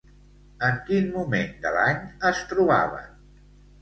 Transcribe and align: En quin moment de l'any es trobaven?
En 0.67 0.77
quin 0.87 1.11
moment 1.17 1.53
de 1.67 1.75
l'any 1.77 2.01
es 2.31 2.41
trobaven? 2.55 3.13